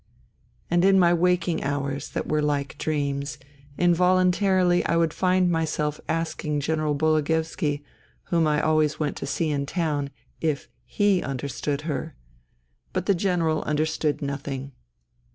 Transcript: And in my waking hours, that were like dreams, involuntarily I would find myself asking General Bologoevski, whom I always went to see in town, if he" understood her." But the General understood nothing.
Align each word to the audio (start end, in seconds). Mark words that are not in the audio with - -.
And 0.71 0.83
in 0.83 0.97
my 0.97 1.13
waking 1.13 1.63
hours, 1.63 2.09
that 2.09 2.25
were 2.27 2.41
like 2.41 2.75
dreams, 2.79 3.37
involuntarily 3.77 4.83
I 4.87 4.97
would 4.97 5.13
find 5.13 5.47
myself 5.51 6.01
asking 6.09 6.61
General 6.61 6.95
Bologoevski, 6.95 7.83
whom 8.23 8.47
I 8.47 8.59
always 8.61 8.99
went 8.99 9.15
to 9.17 9.27
see 9.27 9.51
in 9.51 9.67
town, 9.67 10.09
if 10.39 10.67
he" 10.85 11.21
understood 11.21 11.81
her." 11.81 12.15
But 12.93 13.05
the 13.05 13.13
General 13.13 13.61
understood 13.61 14.23
nothing. 14.23 14.71